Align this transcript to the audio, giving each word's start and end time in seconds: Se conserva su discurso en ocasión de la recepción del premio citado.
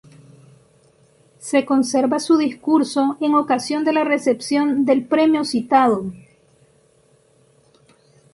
Se 1.37 1.63
conserva 1.63 2.19
su 2.19 2.35
discurso 2.39 3.17
en 3.21 3.35
ocasión 3.35 3.83
de 3.85 3.93
la 3.93 4.03
recepción 4.03 4.83
del 4.83 5.05
premio 5.05 5.45
citado. 5.45 6.11